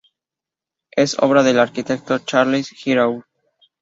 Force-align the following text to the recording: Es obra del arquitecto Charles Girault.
Es 0.89 1.19
obra 1.19 1.43
del 1.43 1.59
arquitecto 1.59 2.17
Charles 2.17 2.69
Girault. 2.69 3.23